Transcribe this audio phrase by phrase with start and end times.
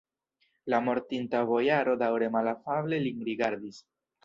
[0.73, 3.83] La mortinta bojaro daŭre malafable lin rigardis.